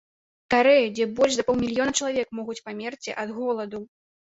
Карэю, 0.53 0.87
дзе 0.95 1.05
больш 1.21 1.33
за 1.41 1.47
паўмільёна 1.51 1.95
чалавек 1.99 2.27
могуць 2.41 2.59
памерці 2.67 3.19
ад 3.23 3.41
голаду. 3.41 3.89